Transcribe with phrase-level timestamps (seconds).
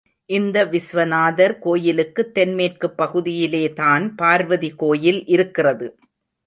[0.29, 5.89] இந்த விஸ்வநாதர் கோயிலுக்கு தென்மேற்குப் பகுதியிலேதான் பார்வதி கோயில் இருக்கிறது.